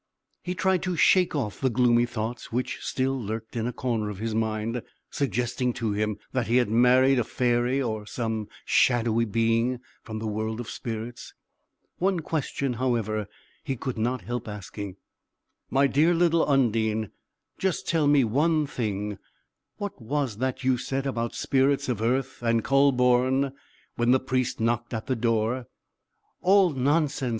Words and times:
He 0.41 0.55
tried 0.55 0.81
to 0.81 0.95
shake 0.97 1.35
off 1.35 1.61
the 1.61 1.69
gloomy 1.69 2.07
thoughts 2.07 2.51
which 2.51 2.79
still 2.81 3.21
lurked 3.21 3.55
in 3.55 3.67
a 3.67 3.71
corner 3.71 4.09
of 4.09 4.17
his 4.17 4.33
mind, 4.33 4.81
suggesting 5.11 5.73
to 5.73 5.91
him 5.91 6.17
that 6.31 6.47
he 6.47 6.57
had 6.57 6.71
married 6.71 7.19
a 7.19 7.23
fairy, 7.23 7.79
or 7.79 8.07
some 8.07 8.47
shadowy 8.65 9.25
being 9.25 9.79
from 10.01 10.17
the 10.17 10.25
world 10.25 10.59
of 10.59 10.71
spirits: 10.71 11.35
one 11.99 12.19
question, 12.21 12.73
however, 12.81 13.27
he 13.63 13.75
could 13.75 13.95
not 13.99 14.21
help 14.23 14.47
asking: 14.47 14.95
"My 15.69 15.85
dear 15.85 16.15
little 16.15 16.47
Undine, 16.49 17.11
just 17.59 17.87
tell 17.87 18.07
me 18.07 18.23
one 18.23 18.65
thing: 18.65 19.19
what 19.77 20.01
was 20.01 20.37
that 20.37 20.63
you 20.63 20.79
said 20.79 21.05
about 21.05 21.35
spirits 21.35 21.87
of 21.87 22.01
earth, 22.01 22.41
and 22.41 22.63
Kühleborn, 22.63 23.53
when 23.97 24.09
the 24.09 24.19
Priest 24.19 24.59
knocked 24.59 24.95
at 24.95 25.05
the 25.05 25.15
door?" 25.15 25.67
"All 26.41 26.71
nonsense!" 26.71 27.29